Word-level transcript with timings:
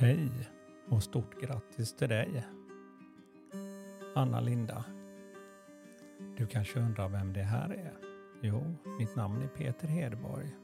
Hej 0.00 0.30
och 0.88 1.02
stort 1.02 1.40
grattis 1.40 1.96
till 1.96 2.08
dig. 2.08 2.46
Anna 4.14 4.40
Linda. 4.40 4.84
Du 6.36 6.46
kanske 6.46 6.80
undrar 6.80 7.08
vem 7.08 7.32
det 7.32 7.42
här 7.42 7.70
är? 7.70 7.92
Jo, 8.42 8.74
mitt 8.98 9.16
namn 9.16 9.42
är 9.42 9.48
Peter 9.48 9.88
Hedborg. 9.88 10.56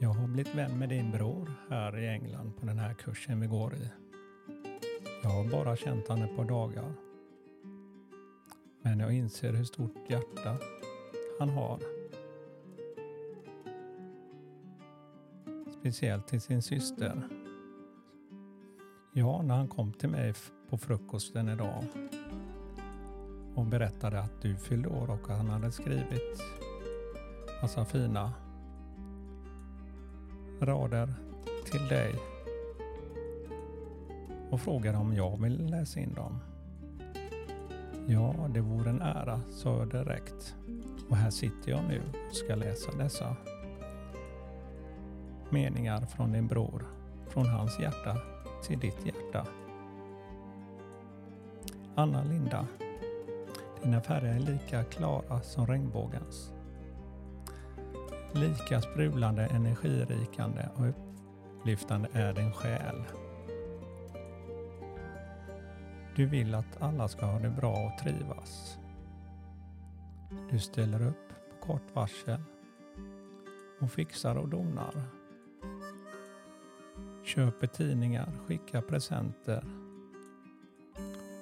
Jag 0.00 0.08
har 0.08 0.28
blivit 0.28 0.54
vän 0.54 0.78
med 0.78 0.88
din 0.88 1.10
bror 1.10 1.52
här 1.70 1.98
i 1.98 2.08
England 2.08 2.52
på 2.60 2.66
den 2.66 2.78
här 2.78 2.94
kursen 2.94 3.40
vi 3.40 3.46
går 3.46 3.74
i. 3.74 3.90
Jag 5.22 5.30
har 5.30 5.50
bara 5.50 5.76
känt 5.76 6.08
honom 6.08 6.24
ett 6.24 6.36
par 6.36 6.44
dagar. 6.44 6.92
Men 8.82 9.00
jag 9.00 9.12
inser 9.12 9.52
hur 9.52 9.64
stort 9.64 10.10
hjärta 10.10 10.56
han 11.38 11.48
har. 11.48 11.95
Speciellt 15.86 16.26
till 16.26 16.40
sin 16.40 16.62
syster. 16.62 17.28
Ja, 19.12 19.42
när 19.42 19.56
han 19.56 19.68
kom 19.68 19.92
till 19.92 20.08
mig 20.08 20.34
på 20.70 20.78
frukosten 20.78 21.48
idag 21.48 21.84
och 23.54 23.66
berättade 23.66 24.20
att 24.20 24.42
du 24.42 24.56
fyllde 24.56 24.88
år 24.88 25.10
och 25.10 25.30
att 25.30 25.36
han 25.36 25.48
hade 25.48 25.72
skrivit 25.72 26.42
massa 27.62 27.84
fina 27.84 28.32
rader 30.60 31.14
till 31.70 31.88
dig 31.88 32.14
och 34.50 34.60
frågade 34.60 34.98
om 34.98 35.14
jag 35.14 35.42
vill 35.42 35.66
läsa 35.66 36.00
in 36.00 36.14
dem. 36.14 36.38
Ja, 38.06 38.34
det 38.54 38.60
vore 38.60 38.90
en 38.90 39.02
ära, 39.02 39.40
sa 39.50 39.78
jag 39.78 39.88
direkt. 39.88 40.54
Och 41.08 41.16
här 41.16 41.30
sitter 41.30 41.70
jag 41.70 41.84
nu 41.88 42.02
och 42.30 42.36
ska 42.36 42.54
läsa 42.54 42.92
dessa 42.92 43.36
meningar 45.50 46.00
från 46.00 46.32
din 46.32 46.46
bror, 46.46 46.86
från 47.28 47.46
hans 47.46 47.78
hjärta 47.80 48.16
till 48.62 48.78
ditt 48.78 49.06
hjärta. 49.06 49.46
Anna 51.94 52.24
Linda, 52.24 52.66
dina 53.82 54.00
färger 54.00 54.34
är 54.34 54.40
lika 54.40 54.84
klara 54.84 55.40
som 55.40 55.66
regnbågens. 55.66 56.52
Lika 58.32 58.80
sprudlande, 58.80 59.46
energirikande 59.46 60.68
och 60.74 60.88
upplyftande 61.58 62.08
är 62.12 62.32
din 62.32 62.52
själ. 62.52 63.04
Du 66.16 66.26
vill 66.26 66.54
att 66.54 66.82
alla 66.82 67.08
ska 67.08 67.26
ha 67.26 67.38
det 67.38 67.50
bra 67.50 67.86
och 67.86 67.98
trivas. 67.98 68.78
Du 70.50 70.58
ställer 70.58 71.02
upp 71.02 71.28
på 71.50 71.66
kort 71.66 71.94
varsel 71.94 72.40
och 73.80 73.90
fixar 73.90 74.36
och 74.36 74.48
donar. 74.48 75.02
Köper 77.26 77.66
tidningar, 77.66 78.32
skickar 78.46 78.80
presenter 78.80 79.64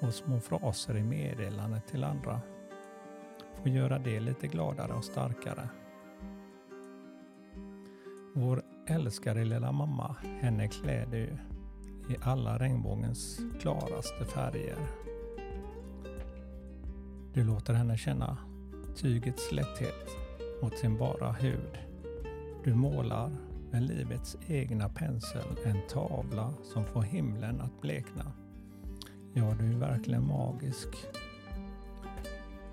och 0.01 0.15
små 0.15 0.41
fraser 0.41 0.97
i 0.97 1.03
meddelandet 1.03 1.87
till 1.87 2.05
andra. 2.05 2.41
Får 3.63 3.69
göra 3.69 3.99
det 3.99 4.21
lite 4.21 4.47
gladare 4.47 4.93
och 4.93 5.05
starkare. 5.05 5.69
Vår 8.35 8.63
älskade 8.87 9.45
lilla 9.45 9.73
mamma, 9.73 10.17
henne 10.41 10.69
klär 10.69 11.07
du 11.07 11.23
i 12.15 12.17
alla 12.23 12.59
regnbågens 12.59 13.41
klaraste 13.61 14.25
färger. 14.25 14.79
Du 17.33 17.45
låter 17.45 17.75
henne 17.75 17.97
känna 17.97 18.37
tygets 18.97 19.53
lätthet 19.53 20.09
mot 20.63 20.79
sin 20.79 20.99
bara 20.99 21.33
hud. 21.33 21.79
Du 22.65 22.75
målar 22.75 23.31
med 23.75 23.83
livets 23.83 24.37
egna 24.49 24.89
pensel 24.89 25.57
en 25.65 25.81
tavla 25.89 26.55
som 26.63 26.85
får 26.85 27.03
himlen 27.03 27.61
att 27.61 27.81
blekna. 27.81 28.33
Ja, 29.33 29.55
du 29.59 29.73
är 29.73 29.79
verkligen 29.79 30.27
magisk. 30.27 30.89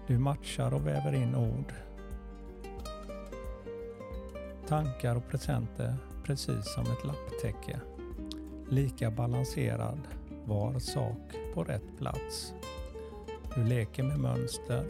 Du 0.08 0.18
matchar 0.18 0.74
och 0.74 0.88
väver 0.88 1.14
in 1.14 1.36
ord, 1.36 1.74
tankar 4.68 5.16
och 5.16 5.28
presenter 5.28 5.96
precis 6.24 6.74
som 6.74 6.84
ett 6.84 7.06
lapptäcke. 7.06 7.80
Lika 8.70 9.12
balanserad, 9.12 10.00
var 10.46 10.80
sak 10.80 11.36
på 11.54 11.64
rätt 11.64 11.98
plats. 11.98 12.54
Du 13.56 13.64
leker 13.64 14.04
med 14.04 14.20
mönster 14.20 14.86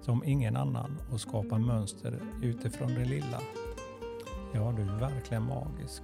som 0.00 0.24
ingen 0.24 0.56
annan 0.56 1.02
och 1.12 1.20
skapar 1.20 1.58
mönster 1.58 2.20
utifrån 2.42 2.94
det 2.94 3.04
lilla. 3.04 3.40
Ja, 4.54 4.72
du 4.76 4.82
är 4.82 4.98
verkligen 5.00 5.42
magisk. 5.42 6.02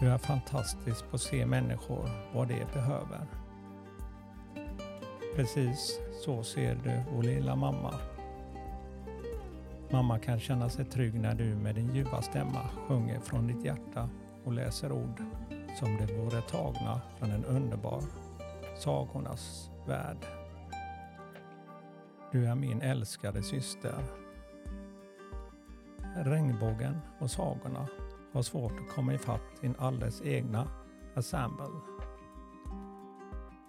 Du 0.00 0.08
är 0.08 0.18
fantastisk 0.18 1.10
på 1.10 1.16
att 1.16 1.22
se 1.22 1.46
människor, 1.46 2.10
vad 2.34 2.48
de 2.48 2.64
behöver. 2.72 3.26
Precis 5.36 6.00
så 6.24 6.42
ser 6.42 6.74
du 6.74 7.02
vår 7.14 7.22
lilla 7.22 7.56
mamma. 7.56 7.94
Mamma 9.90 10.18
kan 10.18 10.40
känna 10.40 10.68
sig 10.68 10.84
trygg 10.84 11.14
när 11.14 11.34
du 11.34 11.44
med 11.44 11.74
din 11.74 11.94
ljuva 11.94 12.22
stämma 12.22 12.68
sjunger 12.88 13.20
från 13.20 13.46
ditt 13.46 13.64
hjärta 13.64 14.08
och 14.44 14.52
läser 14.52 14.92
ord 14.92 15.22
som 15.78 15.96
det 15.96 16.14
vore 16.14 16.40
tagna 16.40 17.00
från 17.18 17.30
en 17.30 17.44
underbar 17.44 18.02
sagornas 18.78 19.70
värld. 19.86 20.26
Du 22.32 22.46
är 22.46 22.54
min 22.54 22.82
älskade 22.82 23.42
syster. 23.42 24.25
Regnbågen 26.24 27.00
och 27.18 27.30
sagorna 27.30 27.86
har 28.32 28.42
svårt 28.42 28.72
att 28.80 28.94
komma 28.94 29.14
ifatt 29.14 29.60
din 29.60 29.74
alldeles 29.78 30.22
egna 30.22 30.68
ensemble. 31.14 31.80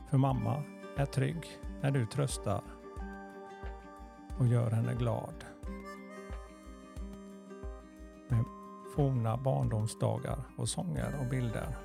För 0.10 0.18
mamma 0.18 0.64
är 0.98 1.06
trygg 1.06 1.48
när 1.82 1.92
du 1.92 2.06
tröstar 2.06 2.62
och 4.40 4.48
gör 4.48 4.72
henne 4.72 4.94
glad. 4.94 5.46
Med 8.28 8.44
forna 8.96 9.38
barndomsdagar 9.38 10.38
och 10.58 10.70
sånger 10.70 11.16
och 11.20 11.26
bilder. 11.26 11.78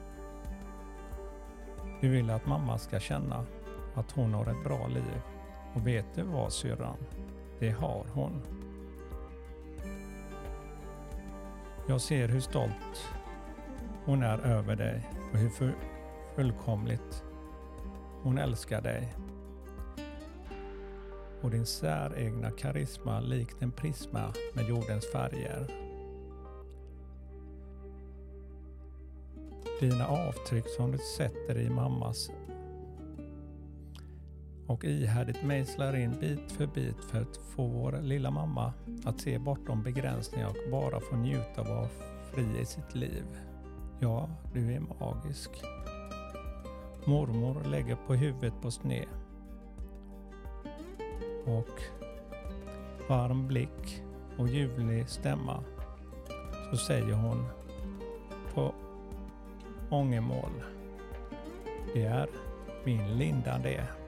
Du 2.01 2.09
vill 2.09 2.31
att 2.31 2.47
mamma 2.47 2.79
ska 2.79 3.01
känna 3.01 3.47
att 3.95 4.13
hon 4.13 4.35
har 4.35 4.47
ett 4.47 4.65
bra 4.65 4.87
liv 4.87 5.23
och 5.75 5.87
vet 5.87 6.15
du 6.15 6.23
vad 6.23 6.53
syrran? 6.53 6.97
Det 7.59 7.71
har 7.71 8.07
hon. 8.15 8.43
Jag 11.87 12.01
ser 12.01 12.29
hur 12.29 12.41
stolt 12.41 13.09
hon 14.05 14.23
är 14.23 14.39
över 14.39 14.77
dig 14.77 15.11
och 15.33 15.39
hur 15.39 15.75
fullkomligt 16.37 17.25
hon 18.23 18.39
älskar 18.39 18.81
dig. 18.81 19.15
Och 21.41 21.51
din 21.51 21.67
säregna 21.67 22.51
karisma 22.51 23.21
likt 23.21 23.63
en 23.63 23.73
prisma 23.73 24.33
med 24.55 24.69
jordens 24.69 25.13
färger. 25.13 25.67
Dina 29.81 30.07
avtryck 30.07 30.69
som 30.69 30.93
du 30.93 30.99
sätter 30.99 31.59
i 31.59 31.71
mammas 31.71 32.31
och 34.73 34.85
ihärdigt 34.85 35.45
mejslar 35.45 35.97
in 35.97 36.17
bit 36.21 36.53
för 36.53 36.67
bit 36.67 37.05
för 37.05 37.21
att 37.21 37.37
få 37.37 37.67
vår 37.67 37.99
lilla 38.03 38.31
mamma 38.31 38.73
att 39.05 39.21
se 39.21 39.39
bortom 39.39 39.83
begränsningar 39.83 40.49
och 40.49 40.71
bara 40.71 41.01
få 41.01 41.17
njuta 41.17 41.61
av 41.61 41.67
att 41.67 41.69
vara 41.69 41.89
fri 42.33 42.61
i 42.61 42.65
sitt 42.65 42.95
liv. 42.95 43.25
Ja, 44.01 44.29
du 44.55 44.73
är 44.73 44.81
magisk. 44.81 45.51
Mormor 47.05 47.65
lägger 47.65 47.97
på 48.07 48.15
huvudet 48.15 48.53
på 48.63 48.71
sned 48.71 49.09
Och 51.47 51.83
varm 53.09 53.49
blick 53.49 54.03
och 54.39 54.49
ljuvlig 54.49 55.09
stämma 55.09 55.65
så 56.71 56.77
säger 56.77 57.15
hon 57.15 57.47
på 58.55 58.75
ångermål. 59.91 60.53
Det 61.95 62.05
är 62.05 62.29
min 62.85 63.19
Linda 63.19 63.59
det. 63.59 64.02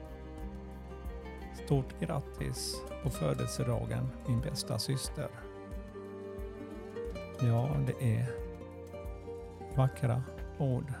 Stort 1.65 1.99
grattis 1.99 2.83
på 3.03 3.09
födelsedagen 3.09 4.07
min 4.27 4.41
bästa 4.41 4.79
syster. 4.79 5.29
Ja, 7.41 7.77
det 7.87 8.15
är 8.15 8.25
vackra 9.77 10.23
ord 10.59 10.93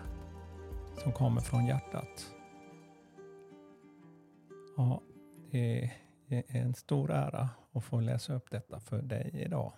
som 1.03 1.11
kommer 1.11 1.41
från 1.41 1.65
hjärtat. 1.65 2.35
Ja, 4.77 5.01
det 5.51 5.83
är 6.27 6.43
en 6.47 6.73
stor 6.73 7.11
ära 7.11 7.49
att 7.71 7.83
få 7.83 7.99
läsa 7.99 8.35
upp 8.35 8.51
detta 8.51 8.79
för 8.79 9.01
dig 9.01 9.31
idag. 9.33 9.73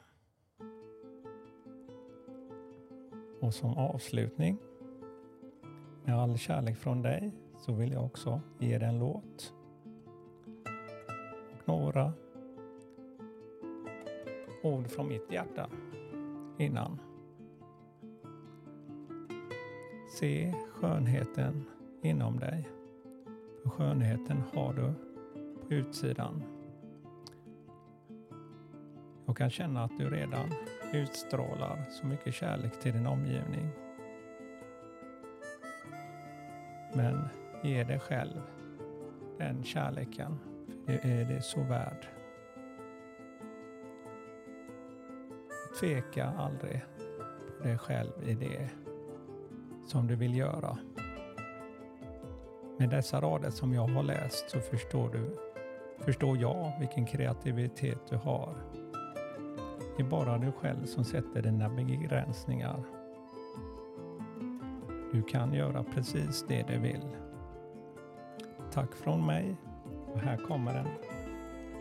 Och 3.41 3.53
som 3.53 3.77
avslutning 3.77 4.57
med 6.05 6.15
all 6.15 6.37
kärlek 6.37 6.77
från 6.77 7.01
dig 7.01 7.31
så 7.57 7.73
vill 7.73 7.91
jag 7.91 8.05
också 8.05 8.41
ge 8.59 8.77
dig 8.77 8.89
en 8.89 8.99
låt 8.99 9.53
några 11.67 12.13
ord 14.63 14.87
från 14.87 15.07
mitt 15.07 15.31
hjärta 15.31 15.69
innan. 16.57 16.99
Se 20.09 20.53
skönheten 20.73 21.63
inom 22.01 22.39
dig. 22.39 22.69
För 23.63 23.69
skönheten 23.69 24.43
har 24.53 24.73
du 24.73 24.93
på 25.67 25.73
utsidan. 25.73 26.43
Jag 29.25 29.37
kan 29.37 29.49
känna 29.49 29.83
att 29.83 29.97
du 29.97 30.09
redan 30.09 30.49
utstrålar 30.93 31.85
så 31.89 32.07
mycket 32.07 32.33
kärlek 32.33 32.79
till 32.79 32.93
din 32.93 33.07
omgivning. 33.07 33.69
Men 36.95 37.19
ge 37.63 37.83
dig 37.83 37.99
själv 37.99 38.41
den 39.37 39.63
kärleken. 39.63 40.56
Det 40.87 40.99
är 41.03 41.25
det 41.25 41.41
så 41.41 41.63
värd. 41.63 42.07
Tveka 45.79 46.25
aldrig 46.25 46.81
på 47.57 47.63
dig 47.63 47.77
själv 47.77 48.11
i 48.23 48.33
det 48.33 48.69
som 49.87 50.07
du 50.07 50.15
vill 50.15 50.37
göra. 50.37 50.77
Med 52.77 52.89
dessa 52.89 53.21
rader 53.21 53.49
som 53.49 53.73
jag 53.73 53.87
har 53.87 54.03
läst 54.03 54.49
så 54.49 54.59
förstår 54.59 55.09
du, 55.09 55.37
förstår 56.05 56.37
jag 56.37 56.71
vilken 56.79 57.05
kreativitet 57.05 57.99
du 58.09 58.15
har. 58.15 58.55
Det 59.97 60.03
är 60.03 60.07
bara 60.07 60.37
du 60.37 60.51
själv 60.51 60.85
som 60.85 61.03
sätter 61.03 61.41
dina 61.41 61.69
begränsningar. 61.69 62.83
Du 65.11 65.23
kan 65.23 65.53
göra 65.53 65.83
precis 65.83 66.45
det 66.47 66.67
du 66.67 66.79
vill. 66.79 67.07
Tack 68.71 68.93
från 68.93 69.25
mig 69.25 69.57
och 70.17 70.23
här 70.23 70.37
kommer 70.37 70.75
en 70.75 70.87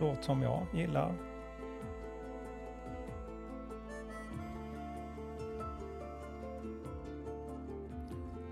låt 0.01 0.25
som 0.25 0.43
jag 0.43 0.67
gillar. 0.73 1.15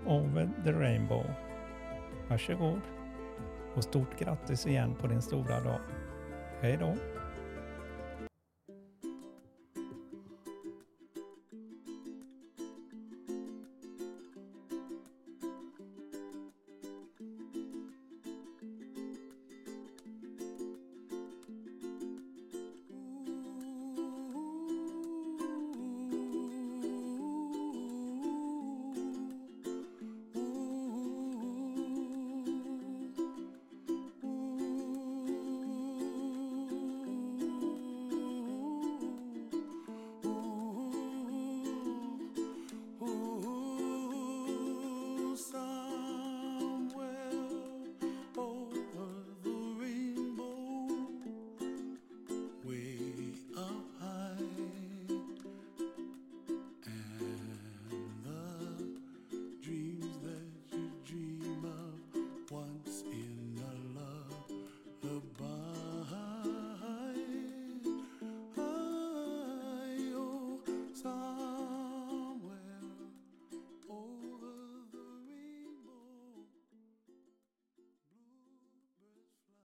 Over 0.05 0.49
the 0.63 0.71
Rainbow. 0.71 1.25
Varsågod 2.29 2.81
och 3.75 3.83
stort 3.83 4.19
grattis 4.19 4.67
igen 4.67 4.95
på 5.01 5.07
din 5.07 5.21
stora 5.21 5.59
dag. 5.59 5.79
Hej 6.61 6.77
då! 6.77 6.95